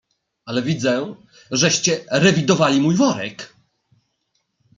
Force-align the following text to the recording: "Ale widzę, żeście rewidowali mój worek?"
"Ale 0.45 0.61
widzę, 0.61 1.15
żeście 1.51 2.05
rewidowali 2.11 2.81
mój 2.81 2.95
worek?" 2.95 3.55